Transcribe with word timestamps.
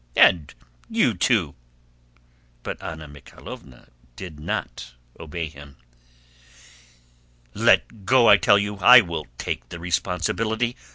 "And 0.15 0.51
you 0.89 1.13
too!" 1.13 1.53
But 2.63 2.81
Anna 2.81 3.07
Mikháylovna 3.07 3.89
did 4.15 4.39
not 4.39 4.95
obey 5.19 5.47
him. 5.47 5.75
"Let 7.53 8.03
go, 8.03 8.27
I 8.27 8.37
tell 8.37 8.57
you! 8.57 8.77
I 8.77 9.01
will 9.01 9.27
take 9.37 9.69
the 9.69 9.77
responsibility. 9.79 10.75